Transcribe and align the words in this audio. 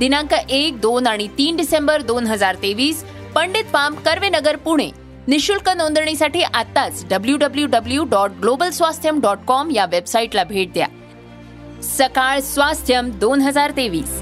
दिनांक 0.00 0.32
एक 0.32 0.80
दोन 0.80 1.06
आणि 1.06 1.26
तीन 1.28 1.56
डिसेंबर 1.56 2.02
दोन 2.02 2.26
हजार 2.26 2.56
तेवीस 2.62 3.02
पंडित 3.34 3.64
पाम 3.72 3.94
कर्वेनगर 3.94 4.56
पुणे. 4.56 4.90
निशुल्क 5.28 5.68
नोंदणीसाठी 5.68 6.42
आताच 6.42 7.04
W 7.10 7.36
W 7.36 7.66
W 7.66 8.04
dot 8.04 8.30
global 8.30 8.70
Swasthyam 8.70 9.20
dot 9.20 9.38
com 9.46 9.70
या 9.70 9.86
वेबसाईटला 9.86 10.44
भेट 10.44 10.72
द्या. 10.72 10.86
सकाळ 11.82 12.40
स्वास्थ्यम 12.40 13.10
दोन 13.10 13.40
हजार 13.40 13.70
तेवीस. 13.70 14.16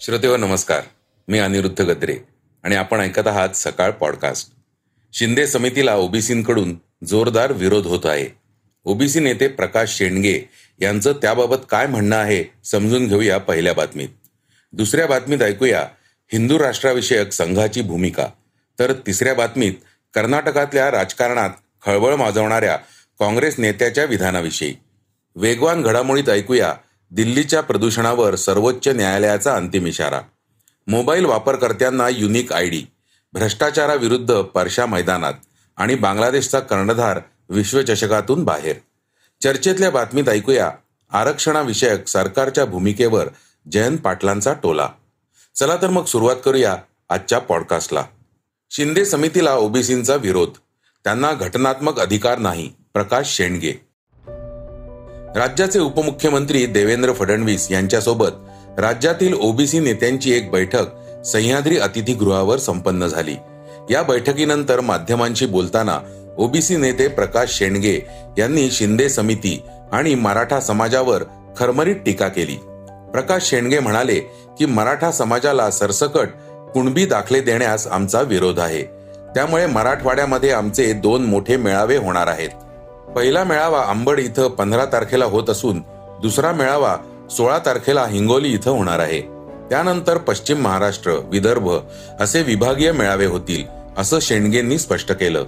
श्रोतेव 0.00 0.36
नमस्कार. 0.36 0.80
मी 1.28 1.38
अनिरुद्ध 1.38 1.82
गद्रे. 1.82 2.35
आणि 2.66 2.76
आपण 2.76 3.00
ऐकत 3.00 3.26
आहात 3.26 3.48
सकाळ 3.54 3.90
पॉडकास्ट. 3.90 4.50
शिंदे 5.12 5.46
समितीला 5.46 5.94
ओबीसींकडून 5.94 6.76
जोरदार 7.06 7.52
विरोध 7.52 7.86
होत 7.86 8.06
आहे. 8.06 8.26
ओबीसी 8.84 9.20
नेते 9.20 9.48
प्रकाश 9.48 9.98
शेंडगे 9.98 10.48
यांचं 10.80 11.12
त्याबाबत 11.12 11.56
काय 11.70 11.86
म्हणणं 11.86 12.16
आहे 12.16 12.44
समजून 12.64 13.08
घेऊया 13.08 13.38
पहिल्या 13.38 13.74
बातमीत. 13.74 14.08
दुसऱ्या 14.72 15.06
बातमीत 15.06 15.42
ऐकूया 15.42 15.88
हिंदू 16.32 16.58
राष्ट्राविषयक 16.58 17.32
संघाची 17.32 17.82
भूमिका. 17.82 18.26
तर 18.78 18.92
तिसऱ्या 18.92 19.34
बातमीत 19.34 19.72
कर्नाटकातल्या 20.14 20.90
राजकारणात 20.90 21.50
खळबळ 21.86 22.14
माजवणाऱ्या 22.14 22.76
काँग्रेस 23.18 23.54
नेत्याच्या 23.58 24.04
विधानाविषयी. 24.04 24.74
वेगवान 25.36 25.82
घडामोडीत 25.82 26.28
ऐकूया 26.28 26.74
दिल्लीच्या 27.10 27.60
प्रदूषणावर 27.60 28.34
सर्वोच्च 28.34 28.88
न्यायालयाचा 28.88 29.54
अंतिम 29.54 29.86
इशारा. 29.86 30.20
मोबाईल 30.88 31.24
वापरकर्त्यांना 31.24 32.08
युनिक 32.08 32.52
आय 32.52 32.68
डी 32.68 32.82
भ्रष्टाचाराविरुद्ध 33.32 34.34
परशा 34.34 34.86
मैदानात 34.86 35.32
आणि 35.76 35.94
बांगलादेशचा 35.94 36.60
कर्णधार 36.60 37.20
विश्वचषकातून 37.48 38.44
बाहेर. 38.44 38.76
चर्चेतल्या 39.42 39.90
बातमीत 39.90 40.28
ऐकूया 40.28 40.70
आरक्षणाविषयक 41.12 42.06
सरकारच्या 42.08 42.64
भूमिकेवर 42.64 43.28
जयंत 43.72 43.98
पाटलांचा 43.98 44.52
टोला. 44.52 44.88
चला 45.54 45.76
तर 45.76 45.90
मग 45.90 46.04
सुरुवात 46.04 46.36
करूया 46.44 46.76
आजच्या 47.08 47.38
पॉडकास्टला 47.38 48.04
शिंदे 48.70 49.04
समितीला 49.04 49.54
ओबीसींचा 49.54 50.14
विरोध. 50.14 50.48
त्यांना 51.04 51.32
घटनात्मक 51.32 52.00
अधिकार 52.00 52.38
नाही 52.38 52.72
प्रकाश 52.94 53.36
शेंडगे. 53.36 53.72
राज्याचे 55.40 55.78
उपमुख्यमंत्री 55.78 56.66
देवेंद्र 56.66 57.12
फडणवीस 57.12 57.70
यांच्यासोबत 57.70 58.30
राज्यातील 58.78 59.34
ओबीसी 59.34 59.78
नेत्यांची 59.78 60.32
एक 60.32 60.50
बैठक 60.50 60.84
सह्याद्री 61.26 61.78
अतिथीगृहावर 61.78 62.58
संपन्न 62.58 63.06
झाली. 63.06 63.36
या 63.90 64.02
बैठकीनंतर 64.02 64.80
माध्यमांशी 64.80 65.46
बोलताना 65.46 65.98
ओबीसी 66.38 66.76
नेते 66.76 67.08
प्रकाश 67.08 67.58
शेंडगे 67.58 68.06
यांनी 68.38 68.70
शिंदे 68.70 69.08
समिती 69.08 69.62
आणि 69.92 70.14
मराठा 70.14 70.60
समाजावर 70.60 71.22
खरमरीत 71.56 71.96
टीका 71.96 72.28
केली. 72.28 72.56
प्रकाश 73.12 73.50
शेंडगे 73.50 73.78
म्हणाले 73.78 74.18
की 74.58 74.66
मराठा 74.66 75.10
समाजाला 75.10 75.70
सरसकट 75.70 76.28
कुणबी 76.74 77.06
दाखले 77.06 77.40
देण्यास 77.40 77.86
आमचा 77.86 78.20
विरोध 78.20 78.60
आहे. 78.60 78.82
त्यामुळे 79.34 79.66
मराठवाड्यामध्ये 79.66 80.50
आमचे 80.50 80.92
दोन 80.92 81.24
मोठे 81.24 81.56
मेळावे 81.56 81.96
होणार 81.96 82.26
आहेत. 82.26 82.50
पहिला 83.16 83.44
मेळावा 83.44 83.80
आंबड 83.80 84.20
इथं 84.20 84.48
पंधरा 84.48 84.84
तारखेला 84.84 85.24
होत 85.24 85.50
असून 85.50 85.78
दुसरा 86.22 86.52
मेळावा 86.52 86.96
सोळा 87.30 87.58
तारखेला 87.58 88.06
हिंगोली 88.06 88.48
इथं 88.48 88.70
होणार 88.70 88.98
आहे. 88.98 89.20
त्यानंतर 89.70 90.16
पश्चिम 90.16 90.60
महाराष्ट्र 90.60 91.12
विदर्भ 91.12 91.70
असे 92.20 92.42
विभागीय 92.42 92.92
मेळावे 92.92 93.26
होतील 93.26 93.64
असं 93.98 94.18
शेंडगेंनी 94.20 94.78
स्पष्ट 94.78 95.12
केलं. 95.12 95.44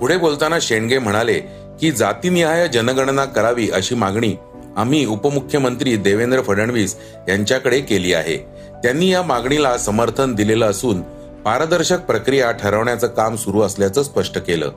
पुढे 0.00 0.16
बोलताना 0.16 0.58
शेंडगे 0.60 0.98
म्हणाले 0.98 1.38
की 1.80 1.92
जातीनिहाय 1.92 2.68
जनगणना 2.68 3.24
करावी 3.24 3.70
अशी 3.70 3.94
मागणी 3.94 4.34
आम्ही 4.76 5.06
उपमुख्यमंत्री 5.06 5.96
देवेंद्र 5.96 6.40
फडणवीस 6.40 6.96
यांच्याकडे 7.28 7.80
केली 7.80 8.12
आहे. 8.12 8.36
त्यांनी 8.82 9.12
या 9.12 9.22
मागणीला 9.22 9.78
समर्थन 9.78 10.34
दिलेलं 10.34 10.70
असून 10.70 11.00
पारदर्शक 11.44 12.00
प्रक्रिया 12.00 12.50
ठरवण्याचं 12.50 13.06
काम 13.06 13.36
सुरू 13.36 13.60
असल्याचं 13.60 14.02
स्पष्ट 14.02 14.38
केलं. 14.38 14.70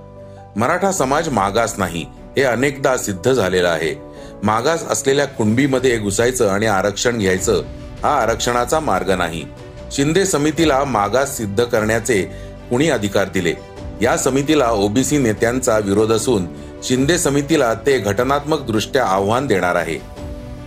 मराठा 0.55 0.91
समाज 0.91 1.29
मागास 1.29 1.73
नाही 1.77 2.05
हे 2.37 2.43
अनेकदा 2.43 2.97
सिद्ध 2.97 3.33
झालेलं 3.33 3.69
आहे. 3.69 4.04
मागास 4.43 4.83
असलेल्या 4.83 5.25
कुणबीमध्ये 5.25 5.97
घुसायचं 5.97 6.49
आणि 6.49 6.65
आरक्षण 6.65 7.17
घ्यायचं 7.17 7.63
हा 8.03 8.21
आरक्षणाचा 8.21 8.79
मार्ग 8.79 9.11
नाही. 9.11 9.45
शिंदे 9.91 10.25
समितीला 10.25 10.83
मागास 10.83 11.37
सिद्ध 11.37 11.63
करण्याचे 11.63 12.21
कुणी 12.69 12.89
अधिकार 12.89 13.27
दिले? 13.33 13.53
या 14.01 14.17
समितीला 14.17 14.69
ओबीसी 14.71 15.17
नेत्यांचा 15.17 15.77
विरोध 15.77 16.11
असून 16.11 16.45
शिंदे 16.83 17.17
समितीला 17.17 17.73
ते 17.73 17.97
घटनात्मक 17.97 18.61
दृष्ट्या 18.61 19.05
आव्हान 19.05 19.47
देणार 19.47 19.75
आहे. 19.75 19.99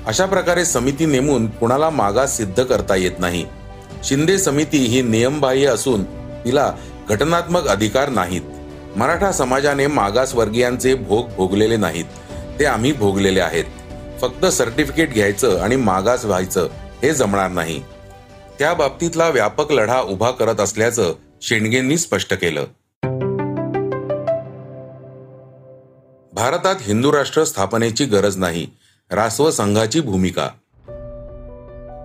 अशा 0.07 0.27
प्रकारे 0.27 0.65
समिती 0.65 1.07
नेमून 1.07 1.47
कुणाला 1.47 1.91
मागास 1.91 2.37
सिद्ध 2.37 2.63
करता 2.63 2.97
येत 2.97 3.19
नाही? 3.19 3.47
शिंदे 4.05 4.39
समिती 4.39 4.79
ही 4.79 5.03
नियमबाह्य 5.03 5.67
असून 5.67 6.05
तिला 6.45 6.73
घटनात्मक 7.09 7.69
अधिकार 7.69 8.09
नाहीत. 8.09 8.43
मराठा 8.97 9.33
समाजाने 9.33 9.87
मागास 9.87 10.35
वर्गीयांचे 10.35 10.95
भोग 10.95 11.29
भोगलेले 11.37 11.77
नाहीत. 11.77 12.05
ते 12.59 12.65
आम्ही 12.65 12.93
भोगलेले 12.93 13.41
आहेत. 13.41 13.65
फक्त 14.21 14.47
सर्टिफिकेट 14.47 15.13
घ्यायचं 15.13 15.61
आणि 15.61 15.77
मागास 15.77 16.25
व्हायचं 16.25 16.69
हे 17.03 17.15
जमणार 17.15 17.51
नाही. 17.51 17.83
त्या 18.59 18.75
बाबतीतला 18.75 19.29
व्यापक 19.29 19.73
लढा 19.73 20.01
उभा 20.01 20.31
करत 20.31 20.61
असल्याचं 20.61 21.13
शेंडगेंनी 21.43 21.99
स्पष्ट 21.99 22.35
केलं. 22.35 22.65
भारतात 26.33 26.77
हिंदू 26.81 27.13
राष्ट्र 27.13 27.45
स्थापनेची 27.45 28.05
गरज 28.05 28.37
नाही 28.37 28.67
रासव 29.11 29.51
संघाची 29.51 30.01
भूमिका. 30.01 30.49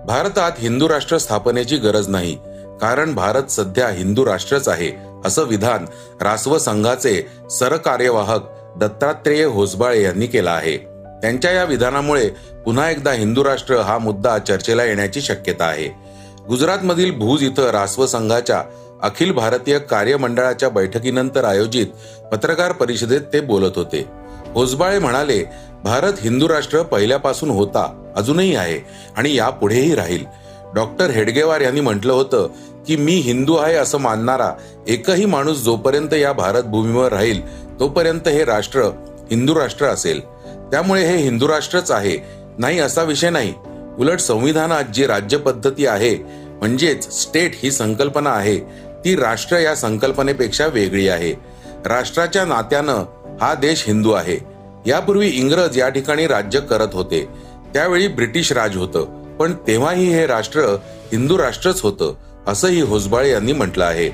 भारतात 0.06 0.52
हिंदू 0.58 0.88
राष्ट्र 0.88 1.18
स्थापनेची 1.18 1.76
गरज 1.76 2.08
नाही 2.08 2.34
कारण 2.80 3.14
भारत 3.14 3.50
सध्या 3.50 3.88
हिंदू 3.88 4.26
राष्ट्रच 4.26 4.68
आहे 4.68 4.92
असं 5.24 5.42
विधान 5.42 5.84
रासव 6.20 6.58
संघाचे 6.58 7.26
सरकार्यवाहक 7.50 8.42
दत्तात्रेय 8.80 9.44
होसबाळे 9.44 10.02
यांनी 10.02 10.26
केला 10.26 10.50
आहे. 10.50 10.76
त्यांच्या 11.22 11.50
या 11.50 11.64
विधानामुळे 11.64 12.28
पुन्हा 12.64 12.90
एकदा 12.90 13.12
हिंदू 13.12 13.44
राष्ट्र 13.44 13.76
हा 13.76 13.98
मुद्दा 13.98 14.38
चर्चेला 14.38 14.84
येण्याची 14.84 15.20
शक्यता 15.20 15.64
आहे. 15.64 15.88
गुजरातमधील 16.48 17.10
भूज 17.10 17.42
इथं 17.42 17.70
रास्व 17.70 18.06
संघाच्या 18.06 18.62
अखिल 19.02 19.32
भारतीय 19.32 19.78
कार्यमंडळाच्या 19.78 20.68
बैठकीनंतर 20.68 21.44
आयोजित 21.44 21.86
पत्रकार 22.32 22.72
परिषदेत 22.72 23.20
ते 23.32 23.40
बोलत 23.40 23.72
होते. 23.76 24.08
होसबाळे 24.52 24.98
म्हणाले 24.98 25.44
भारत 25.84 26.12
हिंदू 26.20 26.48
राष्ट्र 26.48 26.82
पहिल्यापासून 26.82 27.50
होता 27.50 28.12
अजूनही 28.16 28.54
आहे 28.56 28.78
आणि 29.16 29.34
यापुढेही 29.34 29.94
राहील. 29.94 30.24
डॉक्टर 30.74 31.10
हेडगेवार 31.10 31.60
यांनी 31.60 31.80
म्हटलं 31.80 32.12
होतं 32.12 32.48
की 32.86 32.96
मी 32.96 33.12
हिंदू 33.12 33.56
आहे 33.56 33.74
असं 33.74 33.98
मानणारा 33.98 34.52
एकही 34.88 35.24
माणूस 35.24 35.62
जोपर्यंत 35.62 36.14
या 36.14 36.32
भारत 36.32 36.62
भूमीवर 36.62 37.12
राहील 37.12 37.40
तोपर्यंत 37.80 38.28
हे 38.28 38.44
राष्ट्र 38.44 38.82
हिंदू 39.30 39.54
राष्ट्र 39.54 39.86
असेल. 39.86 40.20
त्यामुळे 40.70 41.04
हे 41.04 41.16
हिंदू 41.16 41.48
राष्ट्रच 41.48 41.90
आहे. 41.90 42.18
नाही 42.58 42.78
असा 42.80 43.02
विषय 43.02 43.30
नाही. 43.30 43.54
उलट 43.98 44.18
संविधानात 44.18 44.84
जी 44.94 45.06
राज्य 45.06 45.36
पद्धती 45.36 45.86
आहे 45.86 46.16
म्हणजेच 46.58 47.22
स्टेट 47.22 47.52
ही 47.54 47.70
संकल्पना 47.70 48.30
आहे 48.30 48.58
ती 49.04 49.16
राष्ट्र 49.16 49.58
या 49.58 49.74
संकल्पनेपेक्षा 49.74 50.66
वेगळी 50.66 51.08
आहे. 51.08 51.32
राष्ट्राच्या 51.86 52.44
नात्यानं 52.44 53.04
हा 53.40 53.54
देश 53.54 53.84
हिंदू 53.86 54.10
आहे. 54.10 54.36
यापूर्वी 54.86 55.28
इंग्रज 55.28 55.78
या 55.78 55.88
ठिकाणी 55.88 56.26
राज्य 56.26 56.60
करत 56.60 56.88
होते. 56.92 57.28
त्यावेळी 57.74 58.08
ब्रिटिश 58.08 58.52
राज 58.52 58.76
होतं. 58.76 59.22
पण 59.36 59.52
तेव्हाही 59.52 60.12
हे 60.14 60.26
राष्ट्र 60.26 60.76
हिंदू 61.14 61.38
राष्ट्रच 61.38 61.80
होतं 61.80 62.14
असंही 62.46 62.80
होसबाळे 62.80 63.30
यांनी 63.30 63.52
म्हटलं 63.52 63.84
आहे. 63.84 64.08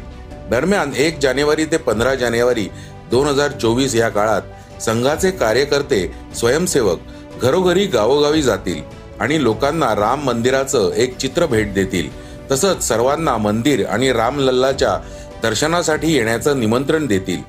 दरम्यान 0.50 0.92
एक 0.96 1.18
जानेवारी 1.18 1.64
ते 1.64 1.76
पंधरा 1.76 2.14
जानेवारी 2.14 2.68
दोन 3.10 3.26
हजार 3.26 3.50
चोवीस 3.50 3.94
या 3.94 4.08
काळात 4.08 4.82
संघाचे 4.82 5.30
कार्यकर्ते 5.30 6.06
स्वयंसेवक 6.36 6.98
घरोघरी 7.42 7.86
गावोगावी 7.86 8.42
जातील 8.42 8.82
आणि 9.20 9.42
लोकांना 9.42 9.94
राम 9.94 10.24
मंदिराचं 10.24 10.92
एक 10.92 11.16
चित्र 11.18 11.46
भेट 11.46 11.72
देतील. 11.74 12.08
तसंच 12.50 12.82
सर्वांना 12.88 13.36
मंदिर 13.36 13.86
आणि 13.86 14.12
रामलल्लाच्या 14.12 14.96
दर्शनासाठी 15.42 16.12
येण्याचं 16.12 16.60
निमंत्रण 16.60 17.06
देतील. 17.06 17.40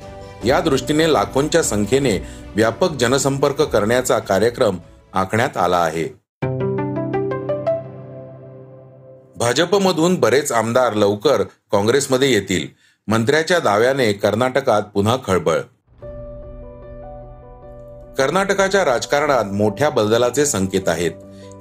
या 0.47 0.59
दृष्टीने 0.59 1.11
लाखोंच्या 1.13 1.63
संख्येने 1.63 2.17
व्यापक 2.55 2.91
जनसंपर्क 2.91 3.61
करण्याचा 3.61 4.19
कार्यक्रम 4.19 4.77
आखण्यात 5.13 5.57
आला 5.57 5.77
आहे. 5.77 6.20
भाजपमधून 9.41 10.15
बरेच 10.15 10.51
आमदार 10.51 10.93
लवकर 10.93 11.43
काँग्रेसमध्ये 11.71 12.33
येतील. 12.33 12.67
मंत्र्याच्या 13.07 13.59
दाव्याने 13.59 14.13
कर्नाटकात 14.13 14.81
पुन्हा 14.81 15.17
खळबळ. 15.27 15.59
कर्नाटकाच्या 18.17 18.85
राजकारणात 18.85 19.45
मोठ्या 19.45 19.89
बदलाचे 19.89 20.45
संकेत 20.45 20.89
आहेत. 20.89 21.11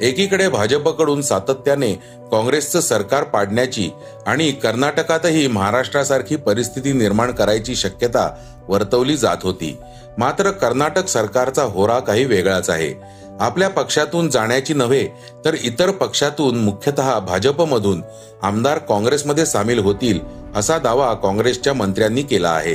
एकीकडे 0.01 0.49
भाजपकडून 0.49 1.23
सातत्याने 1.23 1.93
काँग्रेसचं 2.31 2.81
सरकार 2.81 3.25
पाडण्याची 3.25 3.91
आणि 4.27 4.53
कर्नाटकातही 4.53 5.47
महाराष्ट्रासारखी 5.47 6.37
परिस्थिती 6.37 6.93
निर्माण 6.93 7.33
करायची 7.33 7.77
शक्यता 7.77 8.35
वर्तवली 8.69 9.17
जात 9.17 9.37
होती. 9.43 9.77
मात्र 10.19 10.51
कर्नाटक 10.51 11.07
सरकारचा 11.07 11.63
होरा 11.63 11.99
काही 11.99 12.25
वेगळाच 12.25 12.71
आहे. 12.71 13.20
आपल्या 13.41 13.69
पक्षातून 13.69 14.29
जाण्याची 14.31 14.75
नव्हे 14.75 15.07
तर 15.45 15.55
इतर 15.63 15.91
पक्षातून 15.91 16.59
मुख्यतः 16.59 17.19
भाजपमधून 17.19 18.03
आमदार 18.43 18.79
काँग्रेसमध्ये 18.79 19.47
सामील 19.47 19.79
होतील 19.79 20.19
असा 20.57 20.79
दावा 20.79 21.13
काँग्रेसच्या 21.15 21.75
मंत्र्यांनी 21.75 22.23
केला 22.23 22.51
आहे. 22.51 22.75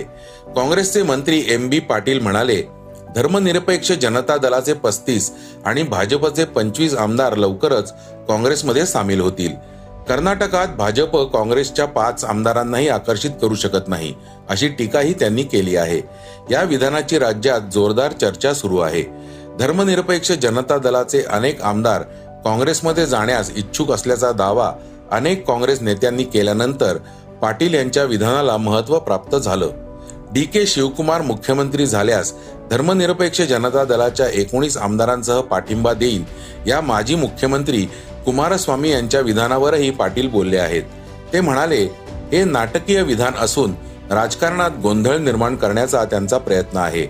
काँग्रेसचे 0.56 1.04
मंत्री 1.04 1.44
एम 1.50 1.70
बी 1.70 1.80
पाटील 1.80 2.20
म्हणाले 2.20 2.62
धर्मनिरपेक्ष 3.16 3.92
जनता 3.92 4.38
दलाचे 4.38 4.74
पस्तीस 4.74 5.32
आणि 5.66 5.84
भाजपचे 5.84 6.46
पंचवीस 6.46 6.96
आमदार 6.96 7.36
लवकरच 7.36 7.94
काँग्रेसमध्ये 8.28 8.86
सामील 8.86 9.22
होतील. 9.22 9.52
कर्नाटकात 10.10 10.68
भाजप 10.68 11.16
काँग्रेसच्या 11.34 11.86
पाच 11.86 12.24
आमदारांनाही 12.26 12.90
आकर्षित 12.90 13.32
करू 13.42 13.56
शकत 13.56 13.88
नाही 13.88 14.14
अशी 14.50 14.68
टीकाही 14.68 15.14
त्यांनी 15.14 15.44
केली 15.44 15.76
आहे. 15.76 16.02
या 16.52 16.64
विधानाची 16.64 17.20
राज्यात 17.20 17.62
जोरदार 17.74 18.12
चर्चा 18.12 18.54
सुरू 18.54 18.78
आहे. 18.78 19.04
धर्मनिरपेक्ष 19.60 20.32
जनता 20.32 20.78
दलाचे 20.78 21.22
अनेक 21.22 21.62
आमदार 21.62 22.02
काँग्रेसमध्ये 22.44 23.06
जाण्यास 23.06 23.52
इच्छुक 23.56 23.92
असल्याचा 23.92 24.32
दावा 24.32 24.72
अनेक 25.12 25.48
काँग्रेस 25.48 25.82
नेत्यांनी 25.82 26.24
केल्यानंतर 26.24 26.98
पाटील 27.42 27.74
यांच्या 27.74 28.04
विधानाला 28.04 28.58
महत्त्व 28.58 29.00
प्राप्त 29.00 29.36
झालं. 29.36 29.70
डी 30.34 30.42
के 30.42 30.66
शिवकुमार 30.66 31.22
मुख्यमंत्री 31.22 31.86
झाल्यास 31.88 32.34
धर्मनिरपेक्ष 32.72 33.42
जनता 33.42 33.84
दलाच्या 33.84 34.28
एकोणीस 34.34 34.78
आमदारांसह 34.78 35.42
पाठिंबा 35.42 35.94
देईन 35.94 36.24
या 36.68 36.82
माजी 36.82 37.16
मुख्यमंत्री 37.16 37.86
कुमारस्वामी 38.26 38.92
यांच्या 38.92 39.22
विधानावरही 39.22 39.90
पाटील 39.92 40.30
बोलले 40.30 40.58
आहेत. 40.58 40.84
ते 41.34 41.42
म्हणाले 41.42 41.84
हे 42.32 42.44
नाटकीय 42.44 43.02
विधान 43.02 43.34
असून 43.40 43.74
राजकारणात 44.12 44.72
गोंधळ 44.84 45.18
निर्माण 45.18 45.56
करण्याचा 45.56 46.06
त्यांचा 46.06 46.38
प्रयत्न 46.38 46.78
आहे. 46.78 47.06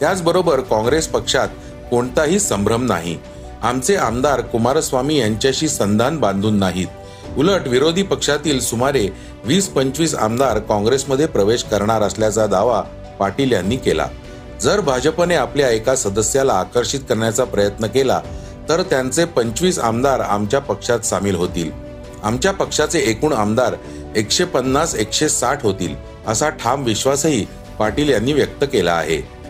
त्याचबरोबर 0.00 0.60
काँग्रेस 0.60 1.08
पक्षात 1.08 1.48
कोणताही 1.92 2.38
संभ्रम 2.40 2.84
नाही. 2.86 3.16
आमचे 3.62 3.96
आमदार 3.96 4.40
कुमारस्वामी 4.40 5.18
यांच्याशी 5.18 5.68
संधान 5.68 6.16
बांधून 6.18 6.58
नाहीत. 6.58 6.86
उलट 7.36 7.66
विरोधी 7.68 8.02
पक्षातील 8.02 8.60
सुमारे 8.60 9.08
वीस 9.44 9.68
पंचवीस 9.68 10.14
आमदार 10.14 10.58
काँग्रेसमध्ये 10.58 11.26
प्रवेश 11.26 11.62
करणार 11.62 12.02
असल्याचा 12.02 12.46
दावा 12.46 12.80
पाटील 13.18 13.52
यांनी 13.52 13.76
केला. 13.76 14.06
जर 14.62 14.80
भाजपने 14.80 15.34
आपल्या 15.34 15.68
एका 15.70 15.96
सदस्याला 15.96 16.52
आकर्षित 16.52 17.00
करण्याचा 17.08 17.44
प्रयत्न 17.44 17.86
केला 17.86 18.20
तर 18.68 18.82
त्यांचे 18.82 19.24
पंचवीस 19.24 19.78
आमदार 19.78 20.20
आमच्या 20.20 20.60
पक्षात 20.60 21.00
सामील 21.00 21.34
होतील. 21.34 21.70
आमच्या 22.22 22.52
पक्षाचे 22.52 23.00
एकूण 23.00 23.32
आमदार 23.32 23.74
एकशे 24.16 24.44
पन्नास 24.44 24.94
एकशे 24.94 25.28
साठ 25.28 25.62
होतील 25.62 25.94
असा 26.26 26.48
ठाम 26.48 26.84
विश्वासही 26.84 27.44
पाटील 27.78 28.08
यांनी 28.08 28.32
व्यक्त 28.32 28.64
केला 28.64 28.92
आहे. 28.92 29.41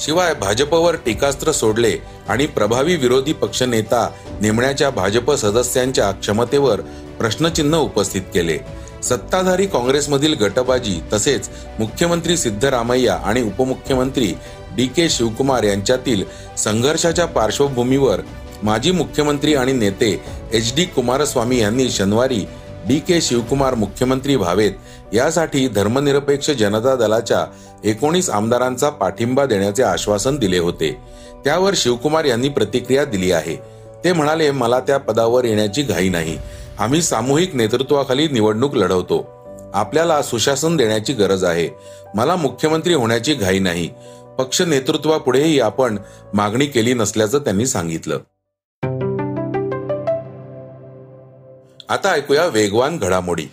शिवाय 0.00 0.32
भाजपवर 0.34 0.96
टीकास्त्र 1.04 1.52
सोडले 1.52 1.96
आणि 2.28 2.46
प्रभावी 2.46 2.96
विरोधी 2.96 3.32
पक्षनेता 3.32 4.08
नेमण्याच्या 4.40 4.90
भाजप 4.90 5.30
सदस्यांच्या 5.30 6.10
क्षमतेवर 6.12 6.80
प्रश्नचिन्ह 7.18 7.78
उपस्थित 7.78 8.22
केले. 8.34 8.58
सत्ताधारी 9.02 9.66
काँग्रेसमधील 9.66 10.34
गटबाजी 10.40 11.00
तसेच 11.12 11.48
मुख्यमंत्री 11.78 12.36
सिद्धरामय्या 12.36 13.14
आणि 13.24 13.42
उपमुख्यमंत्री 13.42 14.32
डी 14.76 14.86
के 14.86 15.08
शिवकुमार 15.08 15.64
यांच्यातील 15.64 16.24
संघर्षाच्या 16.58 17.26
पार्श्वभूमीवर 17.26 18.20
माजी 18.62 18.90
मुख्यमंत्री 18.90 19.54
आणि 19.54 19.72
नेते 19.72 20.10
एच 20.52 20.74
डी 20.76 20.84
कुमारस्वामी 20.84 21.58
यांनी 21.60 21.88
शनिवारी 21.90 22.44
डी 22.88 22.98
के 22.98 23.20
शिवकुमार 23.20 23.74
मुख्यमंत्री 23.74 24.36
व्हावेत 24.36 24.72
यासाठी 25.12 25.68
धर्मनिरपेक्ष 25.68 26.50
जनता 26.50 26.96
दलाच्या 26.96 27.46
एकोणीस 27.84 28.30
आमदारांचा 28.30 28.90
पाठिंबा 28.90 29.46
देण्याचे 29.46 29.82
आश्वासन 29.82 30.36
दिले 30.36 30.58
होते. 30.58 31.00
त्यावर 31.44 31.72
शिवकुमार 31.76 32.24
यांनी 32.24 32.48
प्रतिक्रिया 32.48 33.04
दिली 33.04 33.32
आहे. 33.32 33.56
ते 34.04 34.12
म्हणाले 34.12 34.50
मला 34.50 34.80
त्या 34.80 34.98
पदावर 34.98 35.44
येण्याची 35.44 35.82
घाई 35.82 36.08
नाही. 36.08 36.38
आम्ही 36.78 37.02
सामूहिक 37.02 37.54
नेतृत्वाखाली 37.54 38.28
निवडणूक 38.28 38.74
लढवतो. 38.74 39.26
आपल्याला 39.74 40.22
सुशासन 40.22 40.76
देण्याची 40.76 41.12
गरज 41.12 41.44
आहे. 41.44 41.68
मला 42.14 42.36
मुख्यमंत्री 42.36 42.94
होण्याची 42.94 43.34
घाई 43.34 43.58
नाही. 43.58 43.90
पक्ष 44.38 44.62
नेतृत्वापुढेही 44.62 45.60
आपण 45.60 45.98
मागणी 46.34 46.66
केली 46.66 46.94
नसल्याचं 46.94 47.38
त्यांनी 47.38 47.66
सांगितलं. 47.66 48.18
आता 51.90 52.12
ऐकूया 52.12 52.46
वेगवान 52.46 52.98
घडामोडी. 52.98 53.44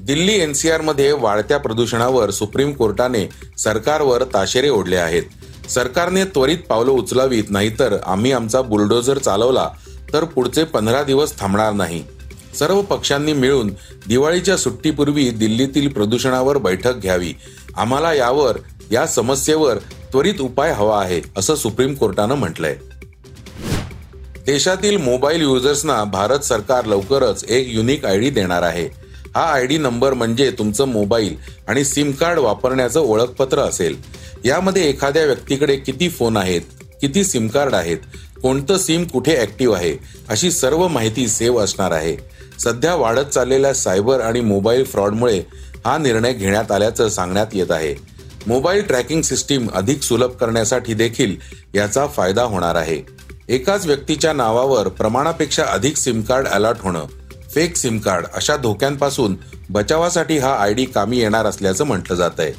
दिल्ली 0.00 0.34
एनसीआरमध्ये 0.40 1.12
वाढत्या 1.12 1.58
प्रदूषणावर 1.58 2.30
सुप्रीम 2.30 2.72
कोर्टाने 2.72 3.28
सरकारवर 3.58 4.24
ताशेरे 4.24 4.68
ओढले 4.68 4.96
आहेत. 4.96 5.22
सरकारने 5.70 6.24
त्वरित 6.24 6.58
पावलं 6.68 6.90
उचलावीत 6.90 7.44
नाहीतर 7.50 7.96
आम्ही 8.06 8.32
आमचा 8.32 8.62
बुलडोझर 8.62 9.18
चालवला 9.18 9.68
तर 10.12 10.24
पुढचे 10.24 10.64
पंधरा 10.64 11.02
दिवस 11.02 11.38
थांबणार 11.38 11.72
नाही. 11.72 12.04
सर्व 12.58 12.82
पक्षांनी 12.82 13.32
मिळून 13.32 13.70
दिवाळीच्या 14.08 14.56
सुट्टीपूर्वी 14.56 15.30
दिल्लीतील 15.30 15.88
प्रदूषणावर 15.88 16.58
बैठक 16.58 16.94
घ्यावी. 16.96 17.34
आम्हाला 17.76 18.14
यावर 18.14 18.58
या 18.92 19.06
समस्येवर 19.06 19.76
त्वरित 20.12 20.40
उपाय 20.40 20.72
हवा 20.72 21.02
आहे 21.02 21.20
असं 21.36 21.54
सुप्रीम 21.54 21.94
कोर्टानं 21.94 22.34
म्हटलंय. 22.34 22.76
देशातील 24.46 24.96
मोबाईल 24.96 25.42
युजर्सना 25.42 26.02
भारत 26.04 26.40
सरकार 26.44 26.84
लवकरच 26.84 27.44
एक 27.44 27.68
युनिक 27.68 28.04
आय 28.04 28.18
डी 28.18 28.30
देणार 28.30 28.62
आहे. 28.62 28.84
हा 29.34 29.42
आय 29.44 29.66
डी 29.66 29.78
नंबर 29.78 30.14
म्हणजे 30.14 30.50
तुमचं 30.50 30.88
मोबाईल 30.88 31.36
आणि 31.68 31.84
सिम 31.84 32.10
कार्ड 32.12 32.38
वापरण्याचं 32.38 33.00
ओळखपत्र 33.00 33.60
असेल. 33.60 33.96
यामध्ये 34.44 34.88
एखाद्या 34.88 35.24
व्यक्तीकडे 35.24 35.76
किती 35.76 36.08
फोन 36.08 36.36
आहेत 36.36 36.60
किती 37.00 37.24
सिम 37.24 37.46
कार्ड 37.48 37.74
आहेत 37.74 37.98
कोणतं 38.42 38.78
सिम 38.78 39.04
कुठे 39.04 39.40
ऍक्टिव्ह 39.42 39.76
आहे 39.76 39.96
अशी 40.28 40.50
सर्व 40.50 40.86
माहिती 40.88 41.26
सेव्ह 41.28 41.62
असणार 41.62 41.92
आहे. 41.92 42.16
सध्या 42.58 42.94
वाढत 42.94 43.32
चाललेल्या 43.34 43.72
सायबर 43.74 44.20
आणि 44.20 44.40
मोबाईल 44.40 44.84
फ्रॉडमुळे 44.84 45.38
हा 45.84 45.96
निर्णय 45.98 46.32
घेण्यात 46.32 46.72
आल्याचं 46.72 47.08
सांगण्यात 47.08 47.54
येत 47.54 47.70
आहे. 47.70 47.94
मोबाईल 48.46 48.82
ट्रॅकिंग 48.82 49.22
सिस्टीम 49.22 49.68
अधिक 49.74 50.02
सुलभ 50.02 50.30
करण्यासाठी 50.30 50.94
देखील 50.94 51.36
याचा 51.74 52.06
फायदा 52.06 52.42
होणार 52.42 52.74
आहे. 52.74 53.02
एकाच 53.48 53.86
व्यक्तीच्या 53.86 54.32
नावावर 54.32 54.88
प्रमाणापेक्षा 54.88 55.64
अधिक 55.64 55.96
सिम 55.96 56.22
कार्ड 56.22 56.46
अलॉट 56.46 56.76
होणं 56.80 57.06
फेक 57.54 57.76
सिम 57.76 57.98
कार्ड 57.98 58.26
अशा 58.34 58.56
धोक्यांपासून 58.56 59.36
बचावासाठी 59.70 60.38
हा 60.38 60.54
आयडी 60.54 60.84
कामी 60.84 61.18
येणार 61.18 61.46
असल्याचं 61.46 61.84
म्हटलं 61.84 62.16
जात 62.16 62.30
आहे. 62.38 62.52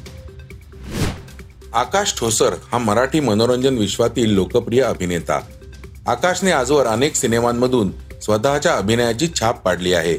आकाश 1.74 2.14
ठोसर 2.18 2.54
हा 2.72 2.78
मराठी 2.78 3.20
मनोरंजन 3.20 3.78
विश्वातील 3.78 4.30
लोकप्रिय 4.30 4.82
अभिनेता. 4.82 5.40
आकाशने 6.06 6.50
आजवर 6.50 6.86
अनेक 6.86 7.14
सिनेमांमधून 7.14 7.92
स्वतःच्या 8.22 8.74
अभिनयाची 8.74 9.28
छाप 9.40 9.62
पाडली 9.62 9.92
आहे. 9.92 10.18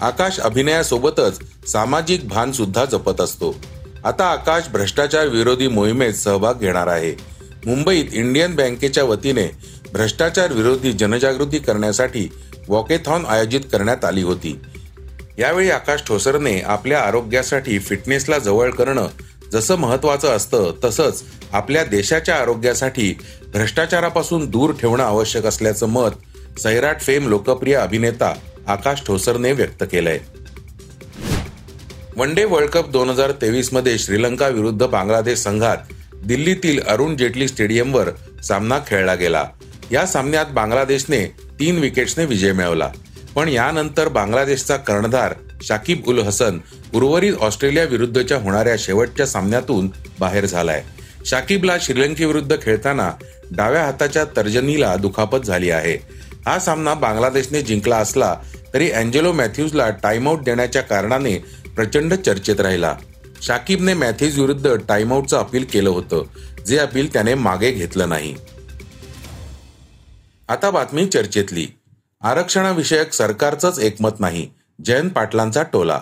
आकाश 0.00 0.40
अभिनयासोबतच 0.40 1.38
सामाजिक 1.72 2.28
भान 2.28 2.52
सुद्धा 2.52 2.84
जपत 2.84 3.20
असतो. 3.20 3.56
आता 4.04 4.24
आकाश 4.24 4.68
भ्रष्टाचार 4.68 5.26
विरोधी 5.26 5.68
मोहिमेत 5.68 6.12
सहभाग 6.12 6.54
घेणार 6.54 6.86
आहे. 6.86 7.36
मुंबईत 7.66 8.04
इंडियन 8.12 8.54
बँकेच्या 8.54 9.04
वतीने 9.04 9.75
भ्रष्टाचार 9.92 10.52
विरोधी 10.52 10.92
जनजागृती 10.92 11.58
करण्यासाठी 11.58 12.28
वॉकेथॉन 12.68 13.26
आयोजित 13.26 13.60
करण्यात 13.72 14.04
आली 14.04 14.22
होती. 14.22 14.60
यावेळी 15.38 15.70
आकाश 15.70 16.02
ठोसरने 16.06 16.60
आपल्या 16.60 17.00
आरोग्यासाठी 17.00 17.78
फिटनेसला 17.78 18.38
जवळ 18.38 18.70
करणं 18.70 19.06
जसं 19.52 19.76
महत्वाचं 19.76 20.36
असतं 20.36 20.72
तसंच 20.84 21.22
आपल्या 21.52 21.84
देशाच्या 21.84 22.36
आरोग्यासाठी 22.36 23.14
भ्रष्टाचारापासून 23.52 24.50
दूर 24.50 24.72
ठेवणं 24.72 25.02
आवश्यक 25.02 25.46
असल्याचं 25.46 25.86
मत 25.86 26.10
सैराट 26.60 27.00
फेम 27.00 27.28
लोकप्रिय 27.28 27.74
अभिनेता 27.74 28.34
आकाश 28.66 29.02
ठोसरने 29.06 29.52
व्यक्त 29.52 29.84
केलंय. 29.92 30.18
वन 32.16 32.34
डे 32.34 32.44
वर्ल्ड 32.44 32.70
कप 32.70 32.88
दोन 32.88 33.10
हजार 33.10 33.30
तेवीसमध्ये 33.30 33.98
श्रीलंका 33.98 34.48
विरुद्ध 34.48 34.86
बांगलादेश 34.86 35.38
संघात 35.38 35.76
दिल्लीतील 36.24 36.80
अरुण 36.88 37.16
जेटली 37.16 37.48
स्टेडियमवर 37.48 38.10
सामना 38.44 38.78
खेळला 38.86 39.14
गेला. 39.14 39.44
या 39.92 40.06
सामन्यात 40.06 40.46
बांगलादेशने 40.46 41.24
तीन 41.60 41.78
विकेट्सने 41.78 42.24
विजय 42.24 42.52
मिळवला. 42.52 42.90
पण 43.34 43.48
यानंतर 43.48 44.08
बांगलादेशचा 44.08 44.76
कर्णधार 44.76 45.34
शाकिब 45.62 46.06
उल 46.06 46.18
हसन 46.18 46.58
उर्वरित 46.94 47.34
ऑस्ट्रेलिया 47.40 47.84
विरुद्धच्या 47.84 48.38
होणाऱ्या 48.38 48.74
शेवटच्या 48.78 49.26
सामन्यातून 49.26 49.90
बाहेर 50.20 50.46
झालाय. 50.46 50.82
शाकिबला 51.26 51.76
श्रीलंकेविरुद्ध 51.80 52.56
खेळताना 52.62 53.10
डाव्या 53.50 53.84
हाताच्या 53.84 54.24
तर्जनीला 54.36 54.96
दुखापत 54.96 55.46
झाली 55.46 55.70
आहे. 55.70 55.94
हा 56.46 56.58
सामना 56.58 56.94
बांगलादेशने 56.94 57.62
जिंकला 57.62 57.96
असला 57.96 58.34
तरी 58.74 58.90
अँजेलो 58.90 59.32
मॅथ्यूजला 59.32 59.90
टाइमआउट 59.90 60.42
देण्याच्या 60.42 60.82
कारणाने 60.82 61.36
प्रचंड 61.76 62.14
चर्चेत 62.14 62.60
राहिला. 62.60 62.94
शाकिबने 63.42 63.94
मॅथ्यूज 63.94 64.38
विरुद्ध 64.38 64.76
टाइमआउटचं 64.88 65.38
अपील 65.38 65.64
केलं 65.72 65.90
होतं 65.90 66.24
जे 66.66 66.78
अपील 66.78 67.12
त्याने 67.12 67.34
मागे 67.34 67.70
घेतलं 67.70 68.08
नाही. 68.08 68.34
आता 70.48 70.70
बातमी 70.70 71.06
चर्चेतली. 71.06 71.66
आरक्षणाविषयक 72.22 73.12
सरकारचंच 73.12 73.78
एकमत 73.78 74.20
नाही 74.20 74.50
जयंत 74.84 75.10
पाटलांचा 75.10 75.62
टोला. 75.62 76.00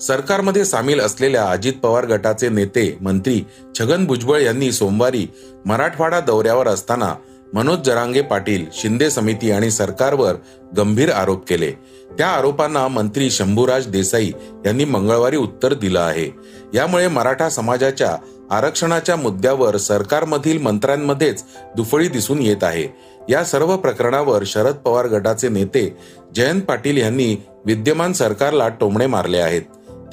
सरकारमध्ये 0.00 0.64
सामील 0.64 1.00
असलेल्या 1.00 1.44
अजित 1.44 1.72
पवार 1.72 2.06
गटाचे 2.06 2.48
नेते 2.48 2.98
मंत्री 3.00 3.44
छगन 3.78 4.06
भुजबळ 4.06 4.40
यांनी 4.40 4.72
सोमवारी 4.72 5.26
मराठवाडा 5.66 6.20
दौऱ्यावर 6.20 6.68
असताना 6.68 7.14
मनोज 7.54 7.78
जरांगे 7.78 8.20
पाटील 8.20 8.66
शिंदे 8.72 9.10
समिती 9.10 9.50
आणि 9.50 9.70
सरकारवर 9.70 10.34
गंभीर 10.76 11.10
आरोप 11.10 11.48
केले. 11.48 11.70
त्या 12.18 12.28
आरोपांना 12.28 12.88
मंत्री 12.88 13.30
शंभूराज 13.30 13.86
देसाई 13.86 14.28
यांनी 14.66 14.84
मंगळवारी 14.84 15.36
उत्तर 15.36 15.74
दिलं 15.74 16.00
आहे. 16.00 16.30
यामुळे 16.74 17.08
मराठा 17.08 17.48
समाजाच्या 17.48 18.16
आरक्षणाच्या 18.50 19.16
मुद्द्यावर 19.16 19.76
सरकारमधील 19.76 20.58
मंत्र्यांमध्येच 20.58 21.44
दुफळी 21.76 22.08
दिसून 22.08 22.42
येत 22.42 22.64
आहे. 22.64 22.88
या 23.28 23.44
सर्व 23.44 23.76
प्रकरणावर 23.76 24.42
शरद 24.46 24.74
पवार 24.74 25.06
गटाचे 25.06 25.48
नेते 25.48 25.96
जयंत 26.34 26.62
पाटील 26.62 26.96
यांनी 26.96 27.36
विद्यमान 27.66 28.12
सरकारला 28.12 28.68
टोमणे 28.68 29.06
मारले 29.06 29.38
आहेत. 29.38 29.62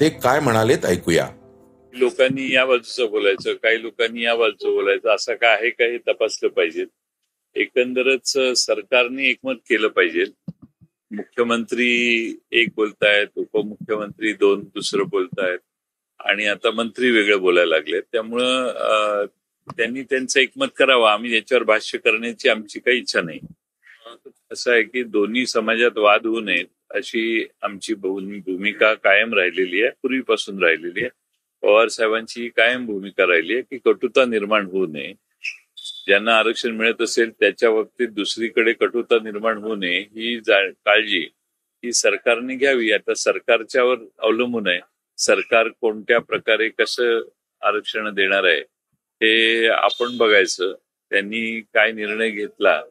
ते 0.00 0.08
काय 0.08 0.40
म्हणालेत 0.40 0.86
ऐकूया. 0.86 1.28
लोकांनी 1.94 2.54
या 2.54 2.64
बाजूचं 2.64 3.10
बोलायचं 3.10 3.52
काही 3.52 3.82
लोकांनी 3.82 4.24
या 4.24 4.34
बाजूचं 4.34 4.74
बोलायचं 4.74 5.14
असं 5.14 5.32
काय 5.32 5.50
आहे 5.50 5.70
का 5.70 5.84
हे 5.84 5.98
तपासलं 5.98 6.48
पाहिजे? 6.48 6.84
एकंदरच 7.54 8.38
सरकारने 8.56 9.28
एकमत 9.28 9.54
केलं 9.68 9.88
पाहिजे. 9.88 10.24
मुख्यमंत्री 11.10 11.90
एक 12.52 12.68
बोलतायत 12.76 13.26
उपमुख्यमंत्री 13.36 14.32
दोन 14.32 14.60
दुसरं 14.74 15.08
बोलतायत. 15.08 15.58
आणि 16.20 16.46
आता 16.46 16.70
मंत्री 16.70 17.10
वेगळं 17.10 17.40
बोलायला 17.40 17.76
लागले 17.76 18.00
त्यामुळं 18.00 19.26
त्यांनी 19.76 20.02
त्यांचं 20.02 20.40
एकमत 20.40 20.66
करावं. 20.76 21.08
आम्ही 21.08 21.34
याच्यावर 21.34 21.62
भाष्य 21.64 21.98
करण्याची 21.98 22.48
आमची 22.48 22.80
काही 22.80 22.98
इच्छा 22.98 23.20
नाही. 23.20 23.40
असं 24.52 24.72
आहे 24.72 24.82
की 24.82 25.02
दोन्ही 25.02 25.46
समाजात 25.46 25.98
वाद 25.98 26.26
होऊ 26.26 26.40
नयेत 26.40 26.66
अशी 26.90 27.46
आमची 27.62 27.94
भूमिका 27.94 28.94
कायम 28.94 29.34
राहिलेली 29.34 29.82
आहे. 29.82 29.90
पूर्वीपासून 30.02 30.62
राहिलेली 30.62 31.00
आहे. 31.00 31.10
पवार 31.62 31.88
साहेबांची 31.88 32.48
कायम 32.48 32.86
भूमिका 32.86 33.26
राहिली 33.26 33.52
आहे 33.52 33.62
की 33.62 33.78
कटुता 33.84 34.24
निर्माण 34.24 34.66
होऊ 34.66 34.86
नये. 34.86 35.12
ज्यांना 36.10 36.38
आरक्षण 36.38 36.70
मिळत 36.76 37.02
असेल 37.02 37.30
त्याच्या 37.40 37.70
बाबतीत 37.70 38.08
दुसरीकडे 38.08 38.72
कटुता 38.72 39.18
निर्माण 39.24 39.58
होऊ 39.58 39.74
नये 39.76 39.98
ही 40.14 40.38
काळजी 40.84 41.20
ही 41.84 41.92
सरकारने 41.92 42.54
घ्यावी. 42.56 42.90
आता 42.92 43.14
सरकारच्यावर 43.14 43.98
अवलंबून 44.18 44.66
आहे. 44.68 44.80
सरकार 45.18 45.68
कोणत्या 45.80 46.18
प्रकारे 46.18 46.68
कसं 46.68 47.20
आरक्षण 47.62 48.08
देणार 48.14 48.44
आहे 48.44 48.60
हे 49.22 49.66
आपण 49.68 50.16
बघायचं. 50.16 50.72
त्यांनी 51.10 51.60
काय 51.74 51.92
निर्णय 51.92 52.30
घेतला 52.30 52.82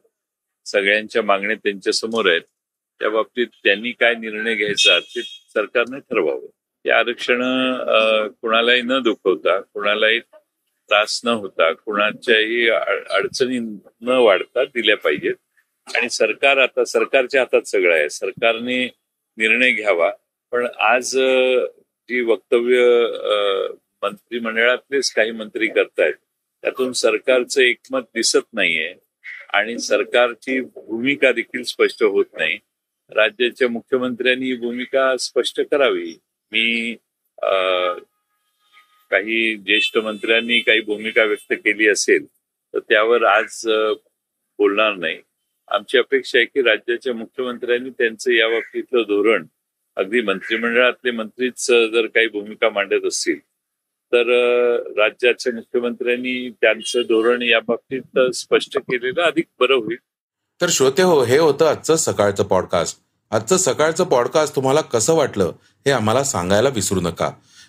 सगळ्यांच्या 0.66 1.22
मागण्या 1.22 1.56
त्यांच्यासमोर 1.56 2.30
आहेत. 2.30 2.42
त्या 3.00 3.10
बाबतीत 3.10 3.46
त्यांनी 3.64 3.92
काय 3.92 4.14
निर्णय 4.14 4.54
घ्यायचा 4.54 4.98
ते 4.98 5.22
सरकारने 5.54 6.00
ठरवावं. 6.00 6.46
ते 6.84 6.90
आरक्षण 6.90 7.42
कुणालाही 8.40 8.82
न 8.82 8.98
दुखवता 9.04 9.60
कुणालाही 9.60 10.20
त्रास 10.90 11.20
न 11.24 11.28
होता 11.28 11.72
कुणाच्याही 11.72 12.68
अडचणी 13.10 13.58
न 14.00 14.08
वाढता 14.08 14.64
दिल्या 14.64 14.96
पाहिजेत. 14.96 15.34
आणि 15.96 16.10
सरकार 16.10 16.56
आता 16.56 16.84
सरकारच्या 16.84 17.40
हातात 17.40 17.62
सगळं 17.62 17.94
आहे. 17.94 18.10
सरकारने 18.10 18.84
निर्णय 19.36 19.70
घ्यावा. 19.70 20.10
पण 20.50 20.66
आज 20.78 21.16
जी 22.08 22.20
वक्तव्य 22.20 22.78
मंत्रिमंडळातलेच 24.02 25.10
काही 25.12 25.30
मंत्री 25.30 25.66
करतायत 25.66 26.14
त्यातून 26.62 26.92
सरकारचं 26.92 27.62
एकमत 27.62 28.00
दिसत 28.14 28.46
नाहीये. 28.52 28.94
आणि 29.52 29.78
सरकारची 29.78 30.60
भूमिका 30.60 31.32
देखील 31.32 31.62
स्पष्ट 31.62 32.02
होत 32.02 32.24
नाही. 32.38 32.58
राज्याच्या 33.10 33.68
मुख्यमंत्र्यांनी 33.68 34.46
ही 34.46 34.56
भूमिका 34.56 35.16
स्पष्ट 35.16 35.60
करावी. 35.70 36.14
मी 36.52 36.96
काही 39.10 39.54
ज्येष्ठ 39.56 39.98
मंत्र्यांनी 39.98 40.58
काही 40.60 40.80
भूमिका 40.80 41.24
व्यक्त 41.24 41.52
केली 41.52 41.88
असेल 41.88 42.24
तर 42.74 42.78
त्यावर 42.78 43.24
आज 43.24 43.60
बोलणार 44.58 44.94
नाही. 44.94 45.18
आमची 45.68 45.98
अपेक्षा 45.98 46.38
आहे 46.38 46.46
की 46.46 46.62
राज्याच्या 46.62 47.14
मुख्यमंत्र्यांनी 47.14 47.90
त्यांचं 47.90 48.30
या 48.32 48.48
बाबतीतलं 48.48 49.02
धोरण 49.02 49.44
अगदी 49.96 50.20
मंत्रिमंडळातले 50.20 51.10
मंत्रीच 51.10 51.66
जर 51.92 52.06
काही 52.06 52.26
भूमिका 52.28 52.70
मांडत 52.70 53.04
असतील 53.06 53.38
तर 54.12 54.28
राज्याच्या 54.96 55.52
मुख्यमंत्र्यांनी 55.54 56.50
त्यांचं 56.50 57.02
धोरण 57.02 57.42
या 57.42 57.60
बाबतीत 57.60 58.18
स्पष्ट 58.34 58.78
केलेलं 58.78 59.22
अधिक 59.22 59.46
बरं 59.60 59.74
होईल. 59.74 59.96
तर 60.60 60.66
श्रोते 60.70 61.02
हो 61.02 61.22
हे 61.24 61.38
होतं 61.38 61.66
आजचं 61.66 61.96
सकाळचं 61.96 62.44
पॉडकास्ट 62.44 62.98
आजचं 63.30 63.56
सकाळचं 63.56 64.04
पॉडकास्ट 64.04 64.56
तुम्हाला 64.56 64.80
कसं 64.80 65.14
वाटलं 65.14 65.52
हे 65.86 65.90
आम्हाला 65.90 66.24
सांगायला 66.24 66.68
विसरू 66.68 67.00
नका. 67.00 67.30